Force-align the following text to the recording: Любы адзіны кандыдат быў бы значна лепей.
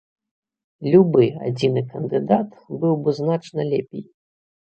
Любы 0.93 1.25
адзіны 1.49 1.83
кандыдат 1.91 2.49
быў 2.85 2.93
бы 3.05 3.09
значна 3.21 3.61
лепей. 3.75 4.05